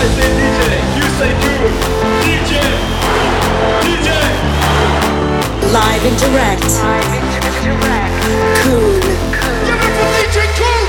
[0.00, 1.76] I say DJ, you say Coone.
[2.24, 2.56] DJ,
[3.84, 4.08] DJ.
[5.76, 6.64] Live and direct.
[8.64, 8.96] Coone.
[9.60, 10.88] Give it for DJ Coone.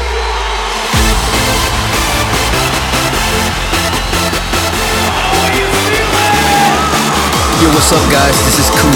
[7.59, 8.39] Yo, what's up, guys?
[8.47, 8.95] This is Coone.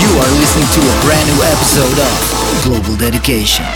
[0.00, 2.16] You are listening to a brand new episode of
[2.64, 3.66] Global Dedication.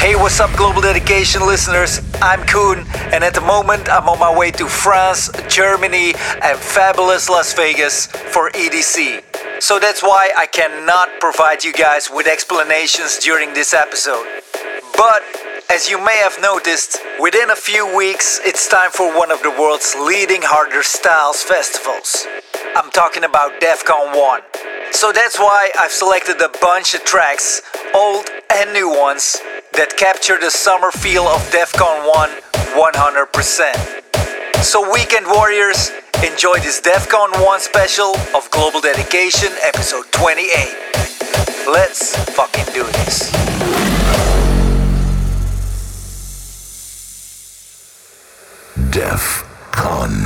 [0.00, 2.00] Hey, what's up, Global Dedication listeners?
[2.20, 7.28] I'm Koen, and at the moment I'm on my way to France, Germany, and fabulous
[7.28, 9.22] Las Vegas for EDC.
[9.62, 14.26] So that's why I cannot provide you guys with explanations during this episode.
[14.96, 15.22] But
[15.70, 19.50] as you may have noticed, within a few weeks it's time for one of the
[19.50, 22.26] world's leading harder styles festivals.
[22.74, 24.40] I'm talking about Defqon.1.
[24.92, 27.62] So that's why I've selected a bunch of tracks,
[27.94, 29.40] old and new ones,
[29.74, 32.28] that capture the summer feel of Defqon.1
[32.76, 34.62] 100%.
[34.62, 35.90] So, Weekend Warriors,
[36.24, 40.76] enjoy this DEF CON 1 special of Global Dedication, episode 28.
[41.66, 43.30] Let's fucking do this.
[48.90, 50.21] DEF CON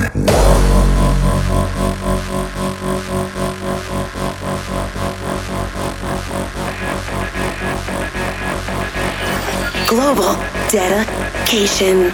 [9.88, 10.34] Global
[10.68, 12.10] dedication.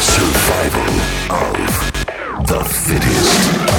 [0.00, 0.80] Survival
[1.34, 3.75] of the fittest.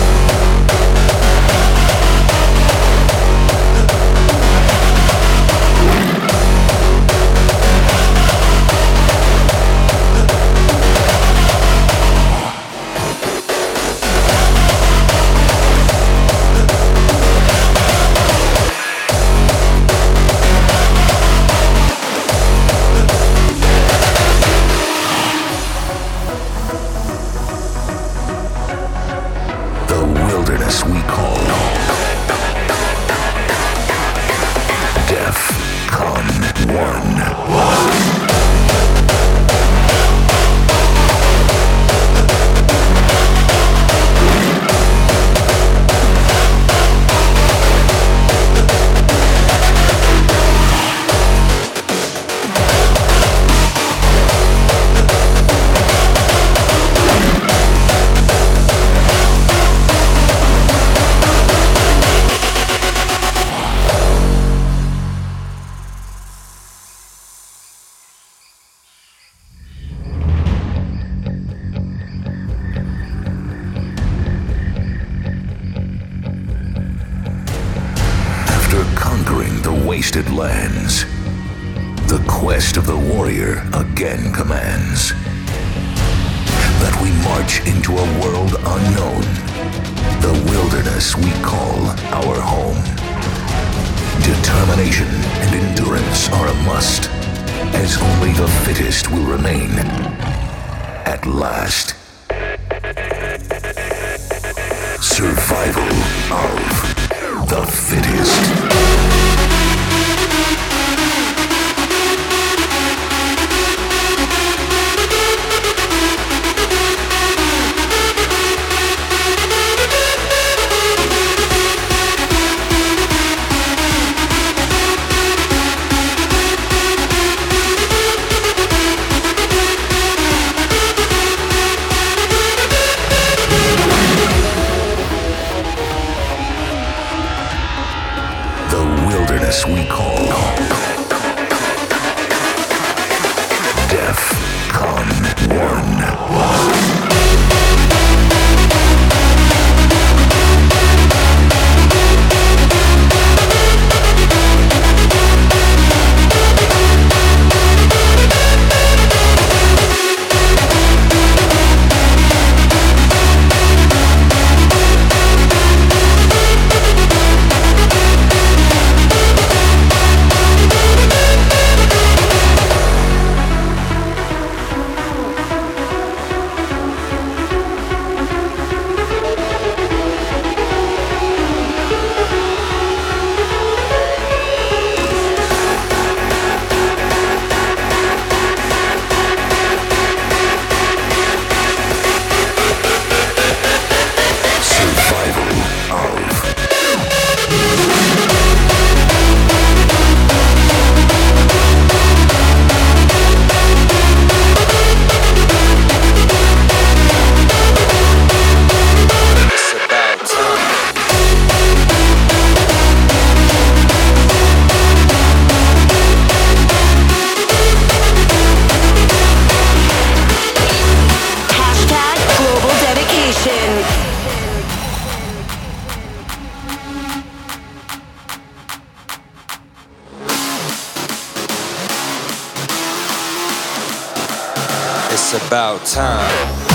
[235.30, 236.67] It's about time.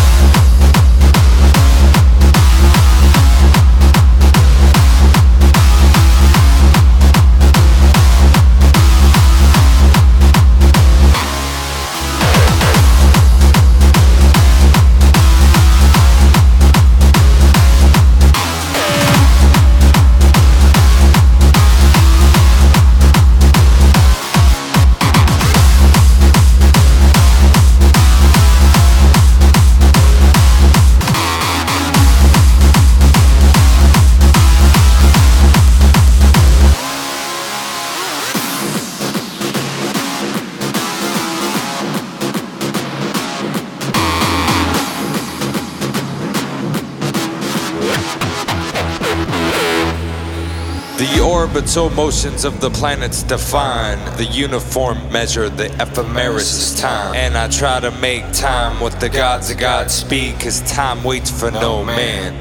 [51.76, 57.14] Orbital motions of the planets define the uniform measure, the ephemeris time.
[57.14, 61.50] And I try to make time with the gods of Godspeed, cause time waits for
[61.50, 62.34] no man.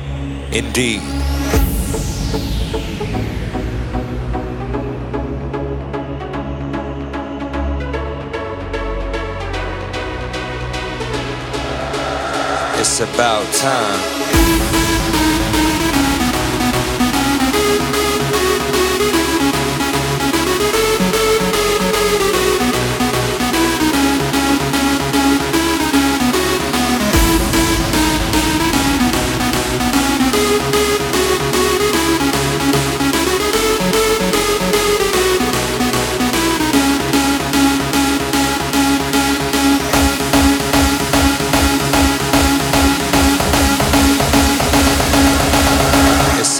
[0.53, 1.01] Indeed.
[12.79, 14.20] It's about time.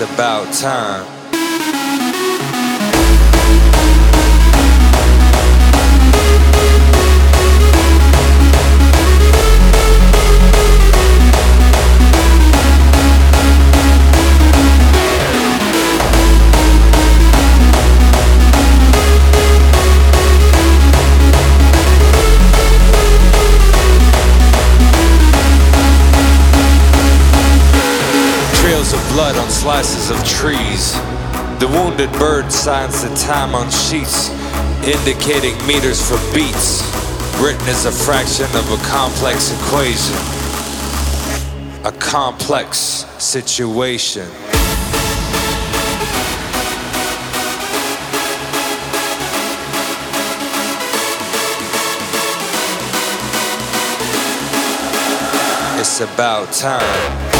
[0.01, 1.20] About time.
[29.83, 30.93] Slices of trees.
[31.59, 34.29] The wounded bird signs the time on sheets,
[34.85, 36.83] indicating meters for beats.
[37.41, 40.15] Written as a fraction of a complex equation.
[41.83, 42.77] A complex
[43.17, 44.27] situation.
[55.79, 57.30] It's about time.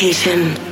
[0.00, 0.69] Dedication.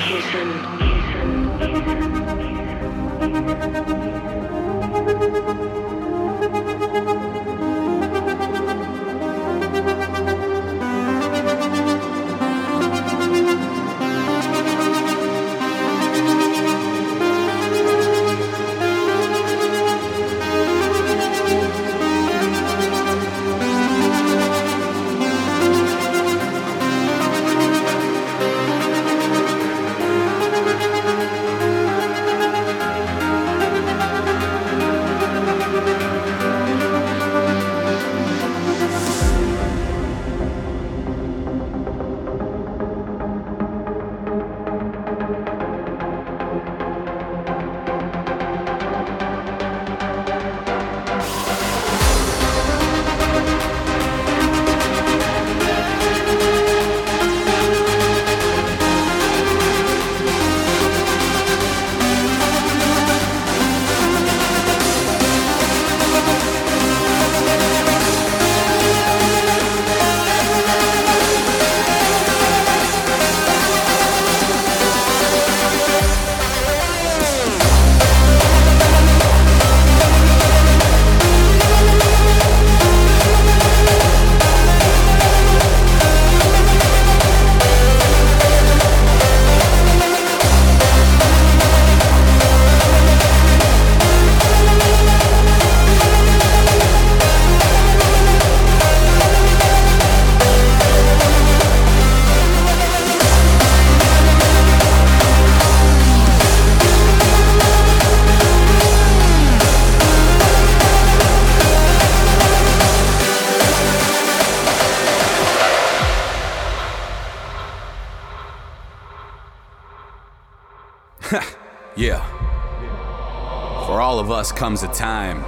[124.58, 125.40] Comes a time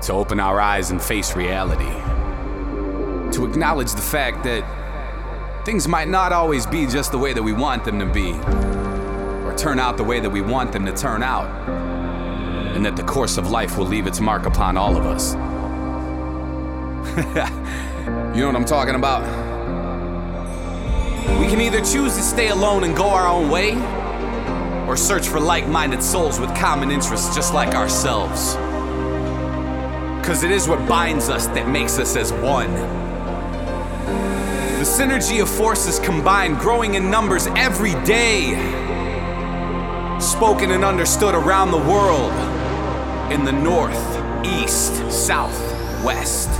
[0.00, 1.84] to open our eyes and face reality.
[3.36, 4.64] To acknowledge the fact that
[5.66, 8.32] things might not always be just the way that we want them to be,
[9.44, 11.44] or turn out the way that we want them to turn out,
[12.74, 15.34] and that the course of life will leave its mark upon all of us.
[18.34, 19.20] you know what I'm talking about?
[21.38, 23.72] We can either choose to stay alone and go our own way,
[24.86, 28.54] or search for like minded souls with common interests just like ourselves.
[30.20, 32.72] Because it is what binds us that makes us as one.
[34.78, 38.52] The synergy of forces combined, growing in numbers every day.
[40.20, 42.32] Spoken and understood around the world
[43.32, 43.96] in the north,
[44.44, 45.58] east, south,
[46.04, 46.50] west.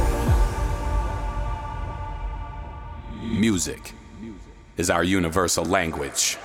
[3.23, 3.93] Music
[4.77, 6.39] is our universal language.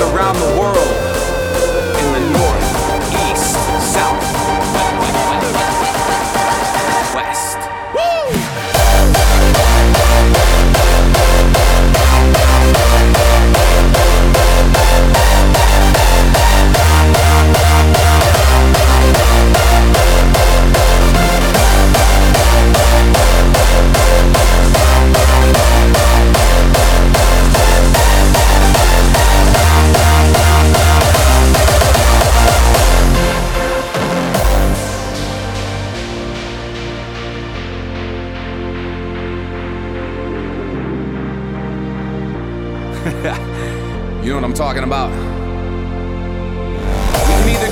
[0.00, 0.91] Around the world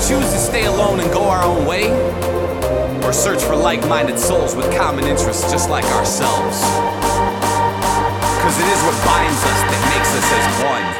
[0.08, 1.90] choose to stay alone and go our own way,
[3.04, 6.60] or search for like minded souls with common interests just like ourselves.
[8.36, 10.99] Because it is what binds us that makes us as one.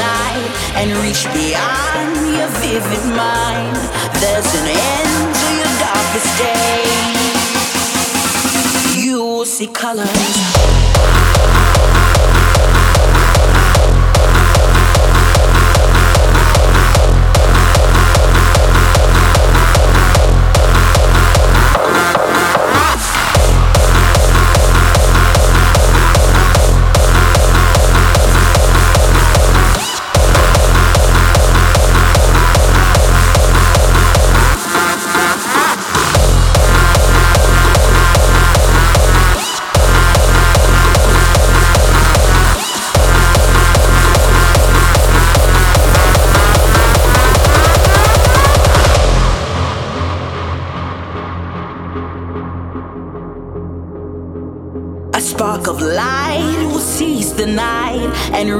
[0.00, 3.76] and reach beyond your vivid mind.
[4.20, 6.84] There's an end to your darkest day.
[9.04, 10.08] You will see colors.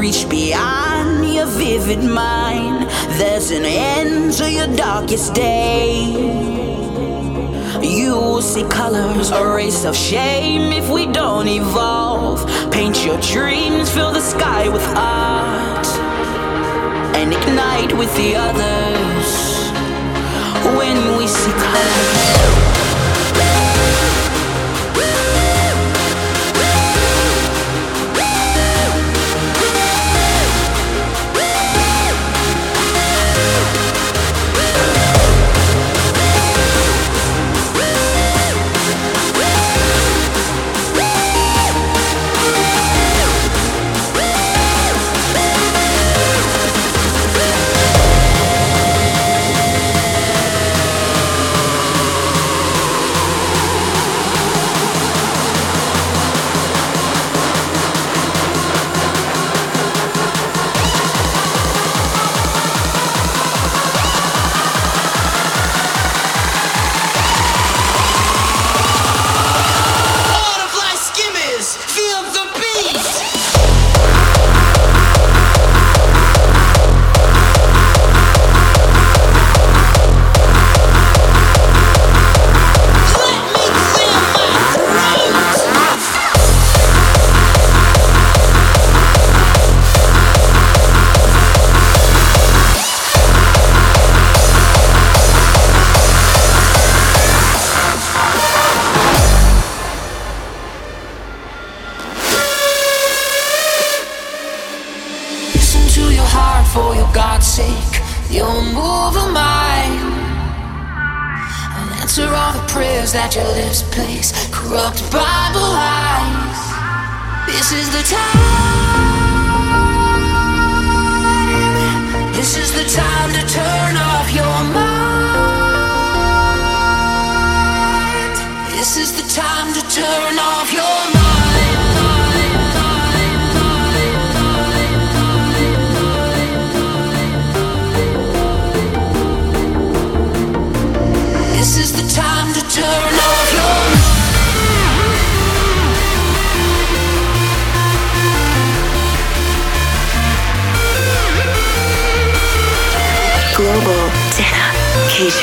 [0.03, 2.91] reach beyond your vivid mind.
[3.21, 6.11] There's an end to your darkest day.
[7.81, 12.41] You will see colors, a race of shame if we don't evolve.
[12.73, 15.87] Paint your dreams, fill the sky with art,
[17.15, 19.29] and ignite with the others
[20.79, 22.62] when we see colors.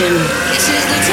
[0.09, 1.08] This is the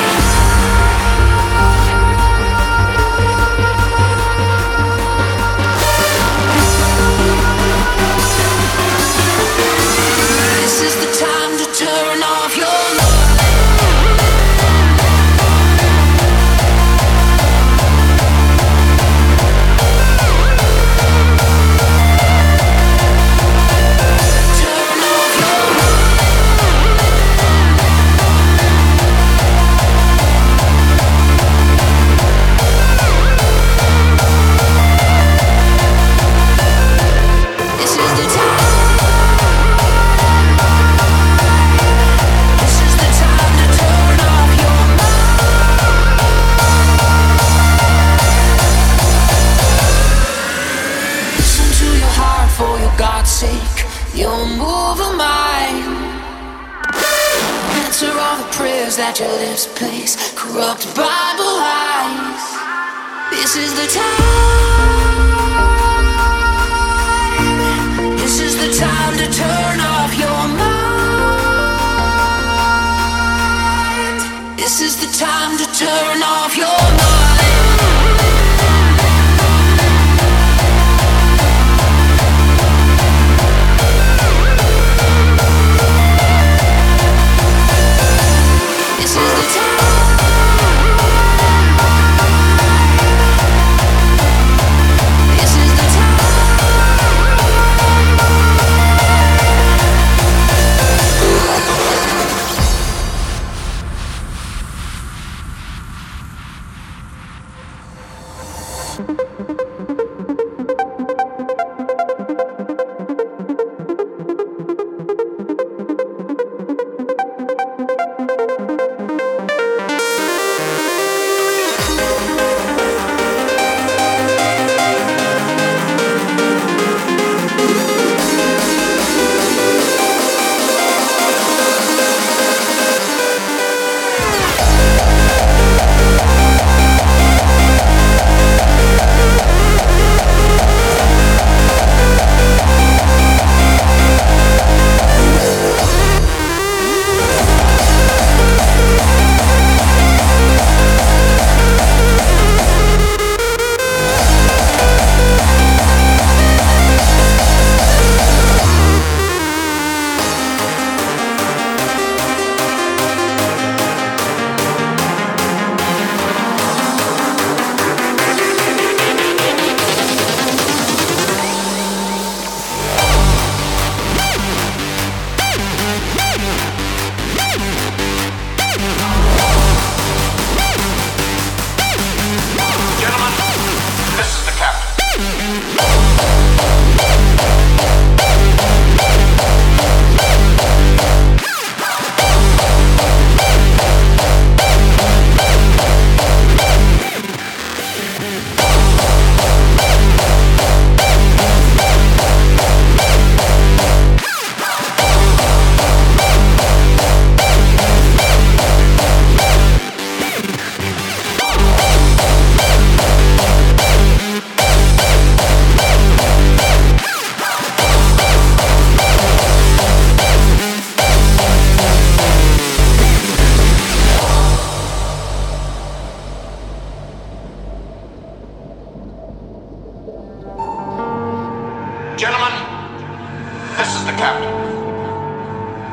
[234.16, 234.48] Captain,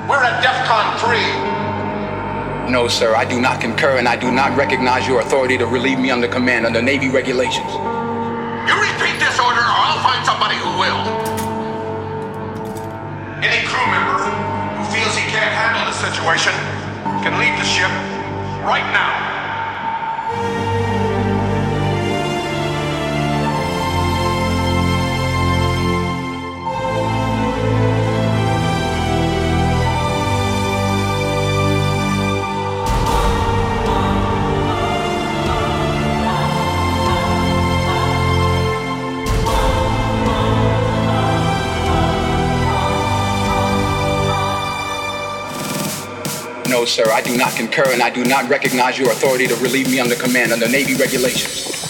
[0.08, 0.96] We're at DEFCON
[2.64, 2.72] 3.
[2.72, 6.00] No, sir, I do not concur and I do not recognize your authority to relieve
[6.00, 7.68] me under command under Navy regulations.
[8.64, 11.00] You repeat this order or I'll find somebody who will.
[13.44, 16.54] Any crew member who feels he can't handle the situation
[17.28, 17.92] can leave the ship
[18.64, 19.33] right now.
[46.84, 49.90] No, sir, I do not concur and I do not recognize your authority to relieve
[49.90, 51.83] me under command under Navy regulations.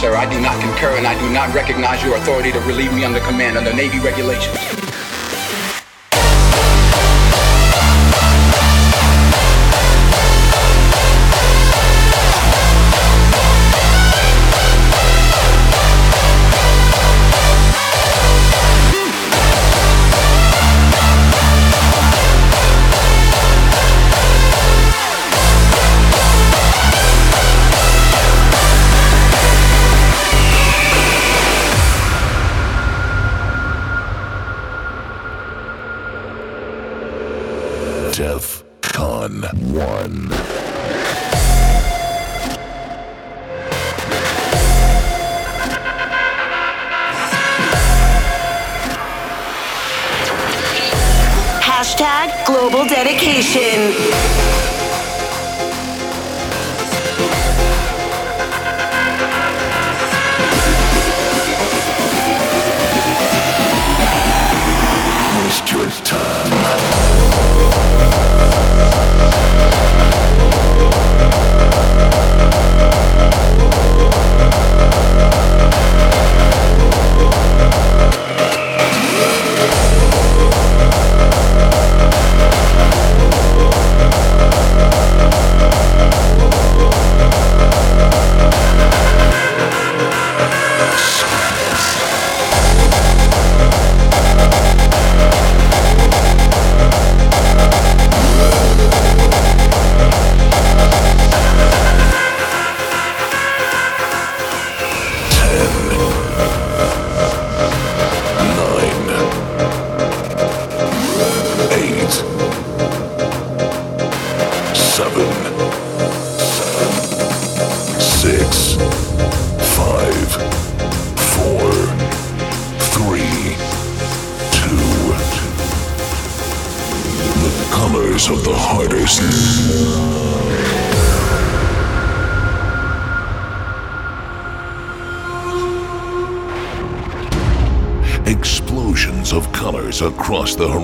[0.00, 3.04] Sir, I do not concur and I do not recognize your authority to relieve me
[3.04, 4.89] under command under Navy regulations.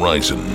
[0.06, 0.46] Horizon,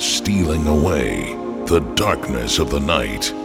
[0.00, 1.34] stealing away
[1.66, 3.43] the darkness of the night.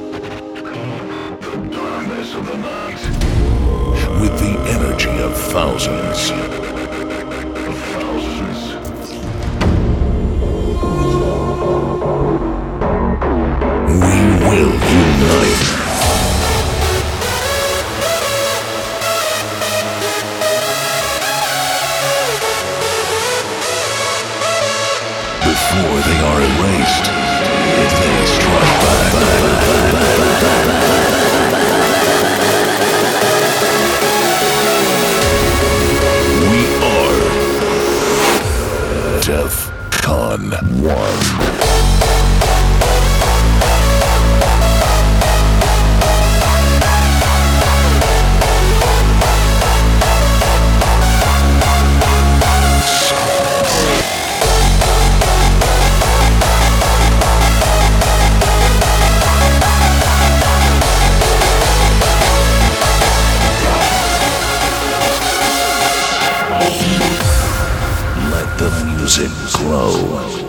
[69.17, 70.48] And grow.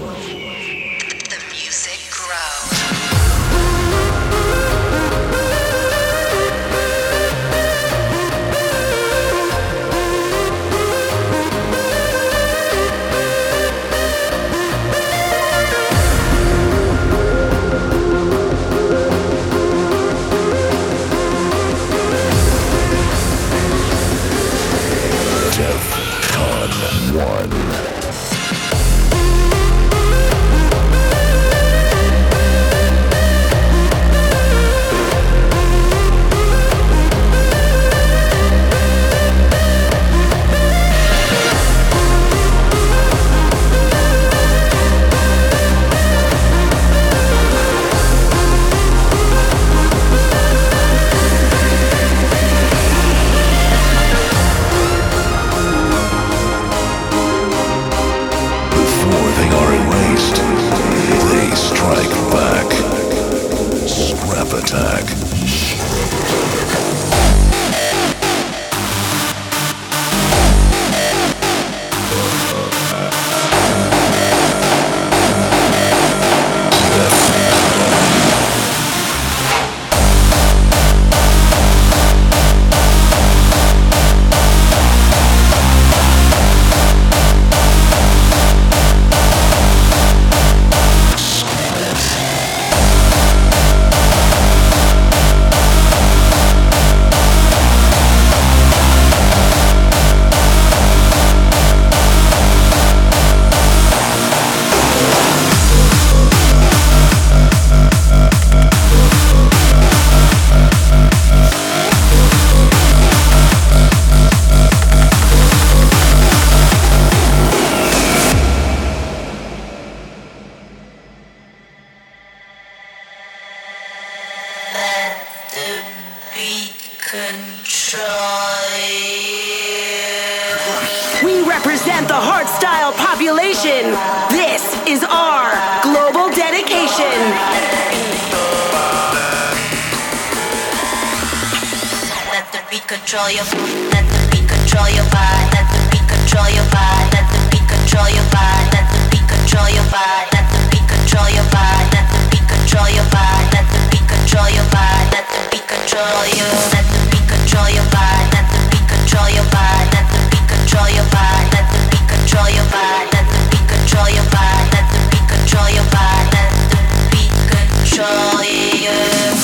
[143.11, 143.43] Control your
[143.91, 145.51] let the beat control your body.
[145.51, 147.11] Let the beat control your body.
[147.11, 148.71] Let the beat control your body.
[148.71, 150.31] Let the beat control your body.
[150.31, 151.91] Let the beat control your body.
[151.91, 153.51] Let the beat control your body.
[153.51, 155.11] Let the beat control your body.
[155.11, 156.47] Let the beat control you.
[156.71, 158.31] Let the beat control your body.
[158.31, 159.91] Let the beat control your body.
[159.91, 161.51] Let the beat control your body.
[161.51, 163.11] Let the beat control your body.
[163.11, 164.71] Let the beat control your body.
[164.71, 166.31] Let the beat control your body.
[166.31, 168.95] Let the beat control you.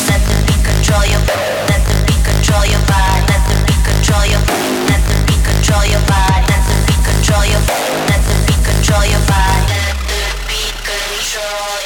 [0.07, 1.66] Let the beat control your let
[4.07, 4.39] control your
[4.87, 6.47] let the beat control your body.
[6.47, 7.59] Let the beat control your
[8.07, 9.67] let the beat control your body.
[9.67, 11.86] Let the beat control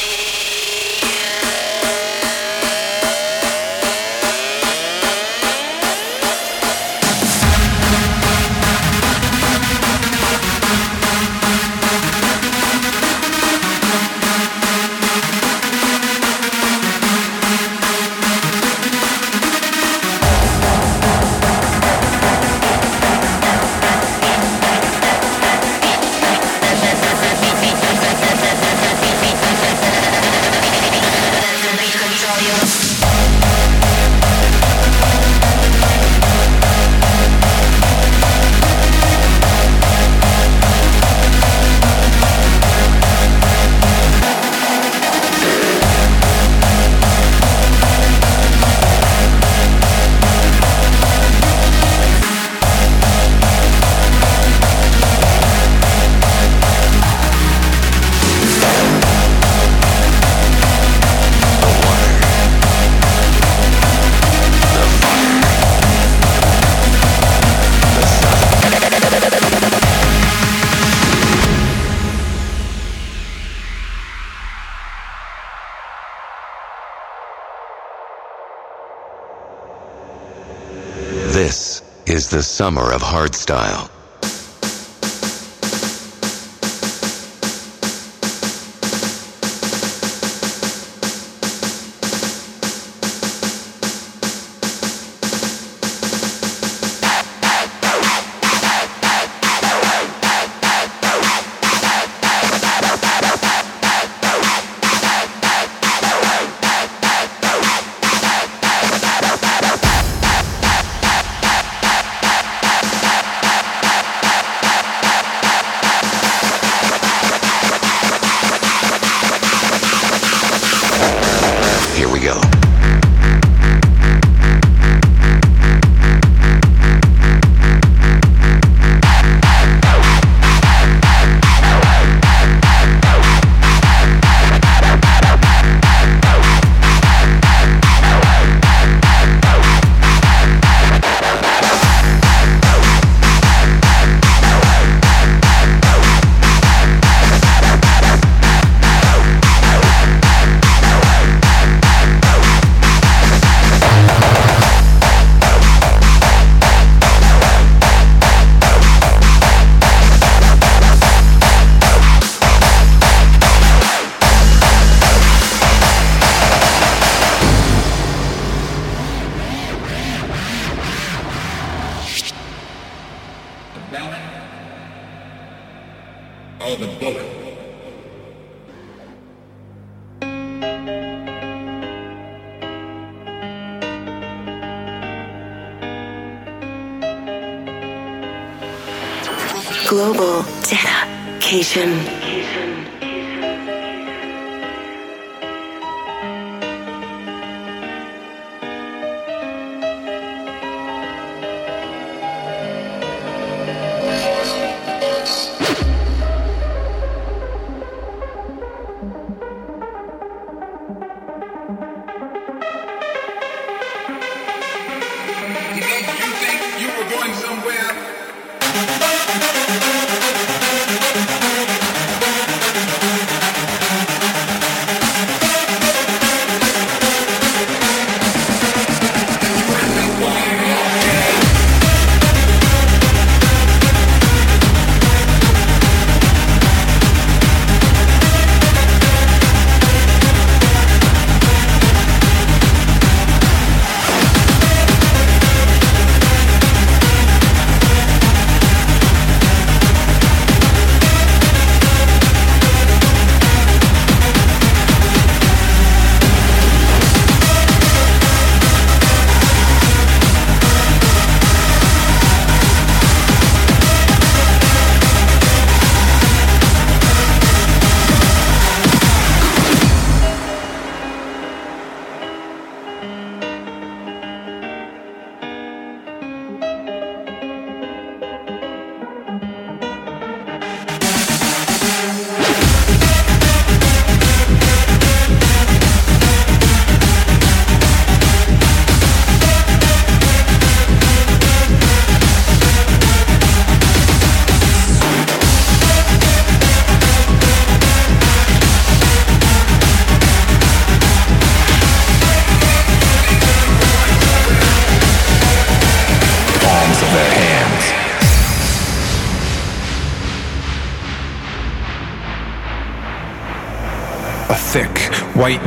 [82.31, 83.99] the summer of hardstyle.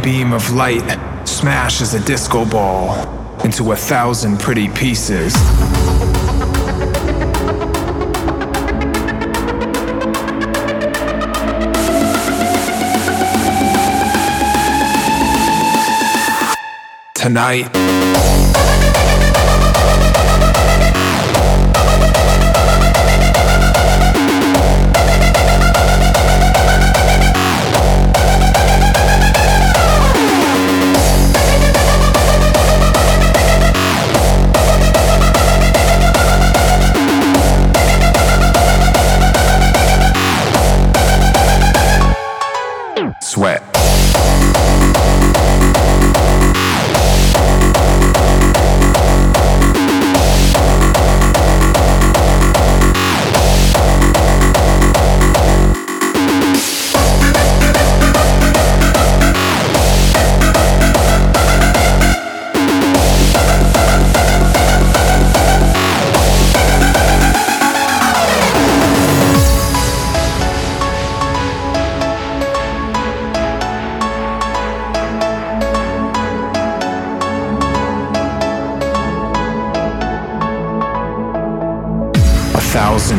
[0.04, 2.92] Beam of light smashes a disco ball
[3.46, 5.34] into a thousand pretty pieces.
[17.16, 17.83] Tonight,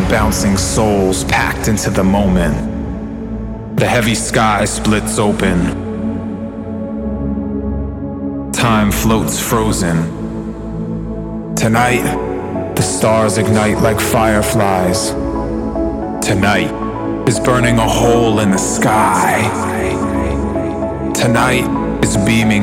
[0.09, 3.77] bouncing souls packed into the moment.
[3.77, 5.83] The heavy sky splits open.
[8.53, 9.97] Time floats frozen.
[11.55, 12.03] Tonight,
[12.75, 15.11] the stars ignite like fireflies.
[16.25, 16.73] Tonight
[17.29, 19.43] is burning a hole in the sky.
[21.15, 21.67] Tonight
[22.03, 22.63] is beaming.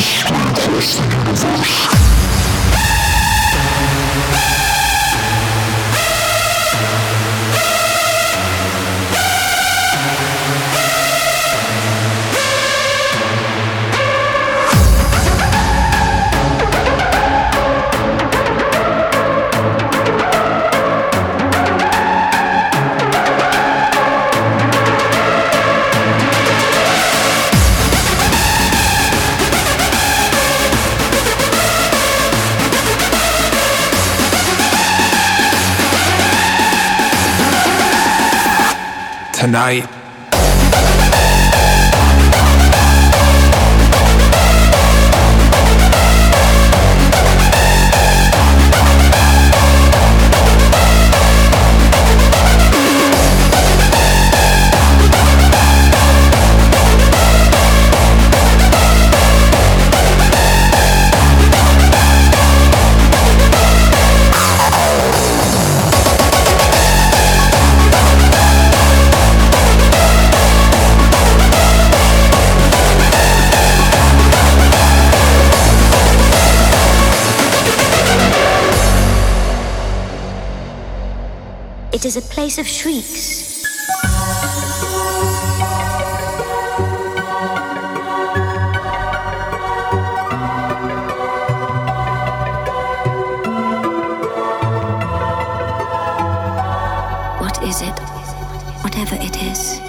[39.51, 40.00] Tonight,
[82.01, 83.61] It is a place of shrieks.
[97.39, 97.99] What is it?
[98.81, 99.79] Whatever it is,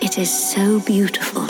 [0.00, 1.44] it is so beautiful.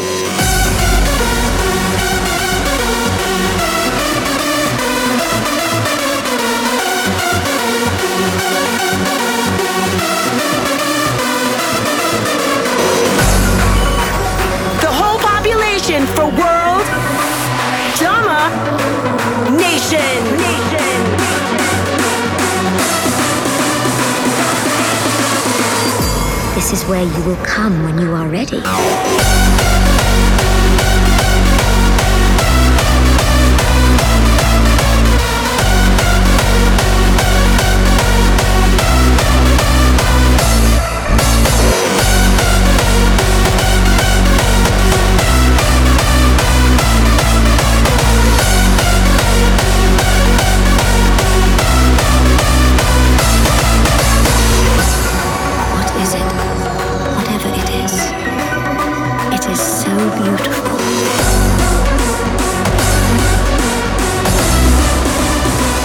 [26.55, 28.63] This is where you will come when you are ready.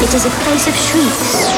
[0.10, 1.49] It is a place of shrieks.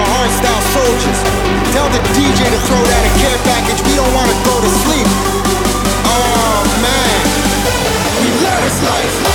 [0.00, 1.20] An hardstyle soldiers.
[1.72, 3.80] Tell the DJ to throw that a care package.
[3.84, 5.08] We don't wanna go to sleep.
[6.08, 7.24] Oh man,
[8.22, 9.29] we love this life.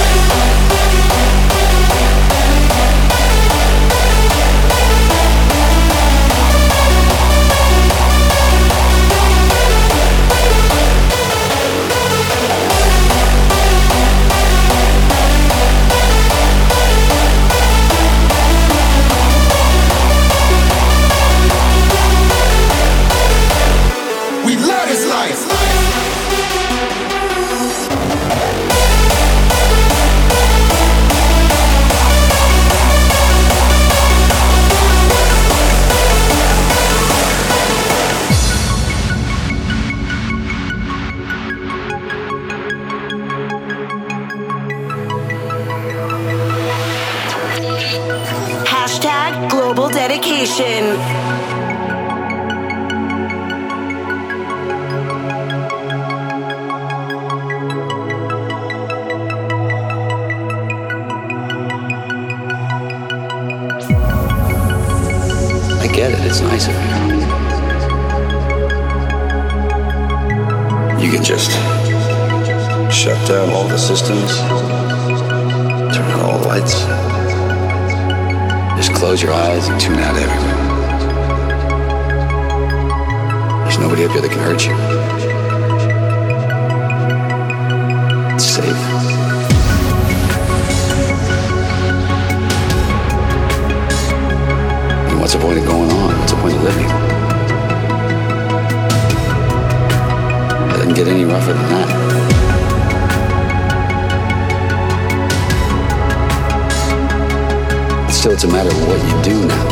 [108.26, 109.66] Still, it's a matter of what you do now.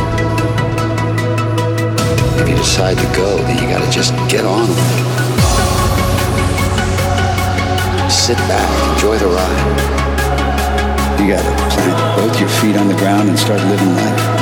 [2.39, 5.01] If you decide to go, then you gotta just get on with it.
[8.11, 11.19] Sit back, enjoy the ride.
[11.19, 14.32] You gotta plant both your feet on the ground and start living life.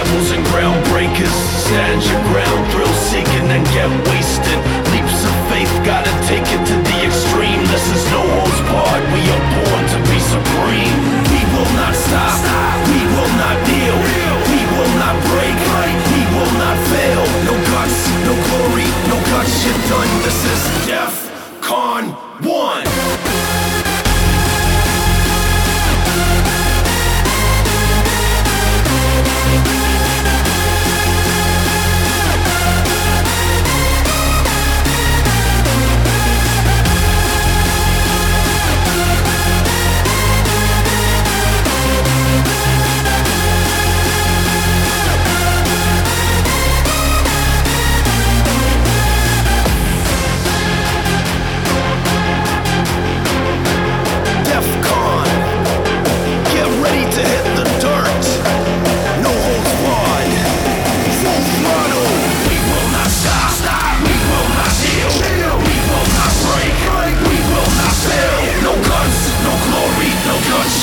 [0.00, 1.36] devils and ground breakers.
[1.68, 4.58] Stand your ground, thrill seeking, and get wasted.
[4.92, 7.60] Leaps of faith, gotta take it to the extreme.
[7.68, 10.96] This is no one's part, we are born to be supreme.
[11.28, 12.40] We will not stop,
[12.88, 13.98] we will not kneel,
[14.48, 15.58] we will not break,
[16.16, 17.22] we will not fail.
[17.44, 20.10] No guts, no glory, no guts, shit done.
[20.24, 21.12] This is DEF
[21.60, 22.04] CON
[22.40, 22.99] 1.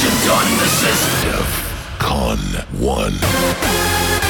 [0.09, 1.01] Con this is
[2.79, 4.26] 1.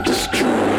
[0.00, 0.71] Destroy.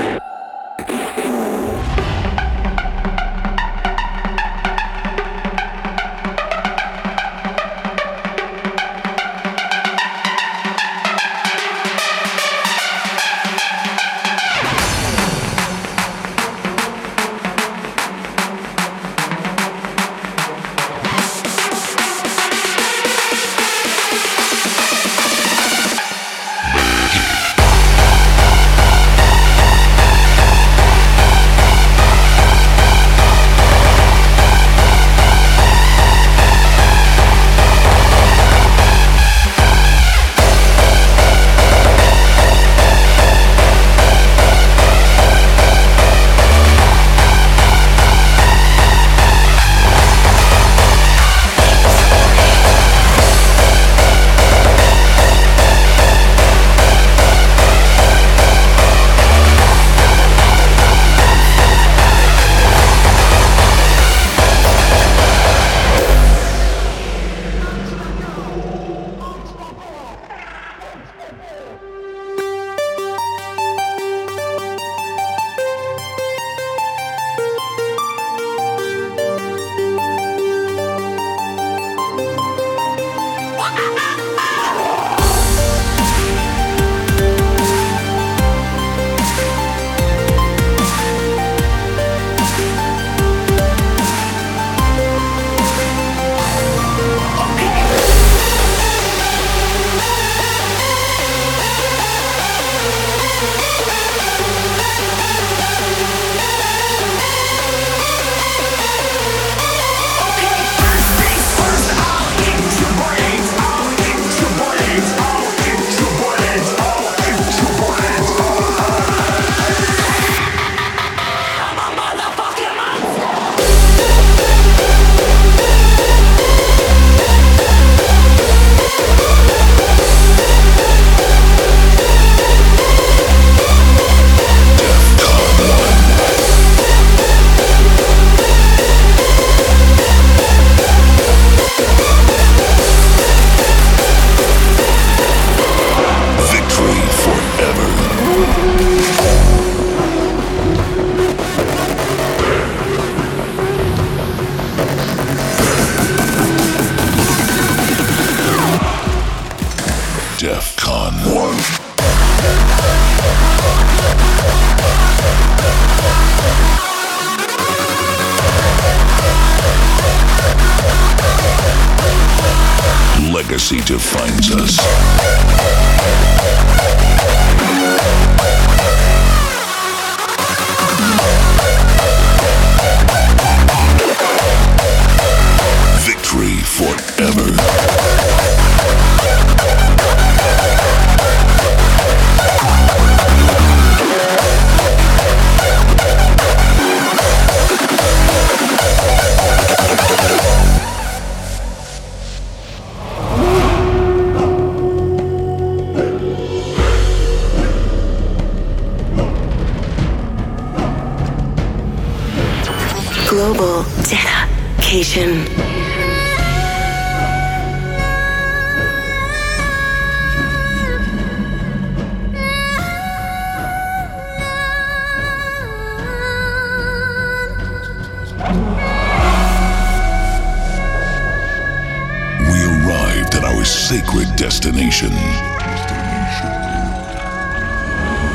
[233.83, 235.09] Sacred destination.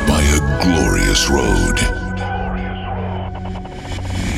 [0.05, 1.77] By a glorious road.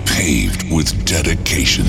[0.05, 1.85] Paved with dedication.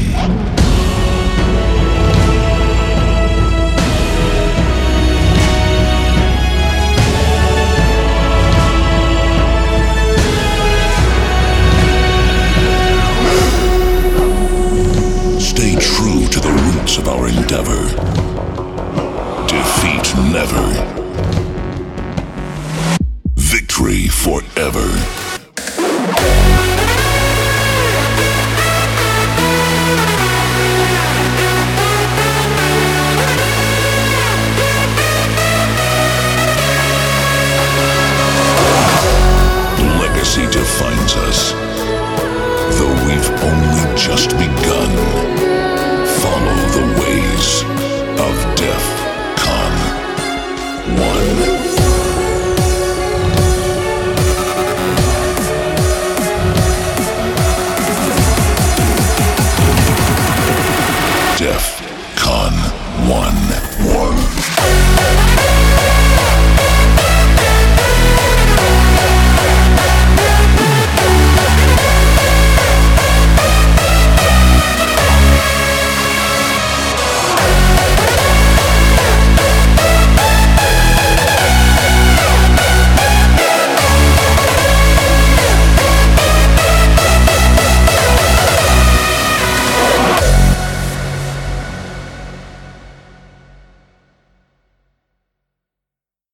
[15.38, 18.11] Stay true to the roots of our endeavor
[20.02, 20.68] defeat never.
[23.36, 24.88] Victory forever.
[40.00, 41.52] Legacy defines us,
[42.78, 44.51] though we've only just begun.